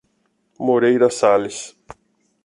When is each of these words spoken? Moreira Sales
Moreira 0.57 1.11
Sales 1.11 1.77